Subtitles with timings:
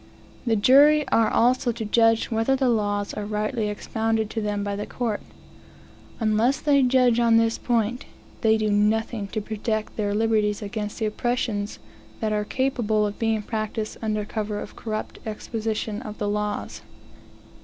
[0.47, 4.75] The jury are also to judge whether the laws are rightly expounded to them by
[4.75, 5.21] the court.
[6.19, 8.05] Unless they judge on this point,
[8.41, 11.77] they do nothing to protect their liberties against the oppressions
[12.19, 16.81] that are capable of being practiced under cover of a corrupt exposition of the laws.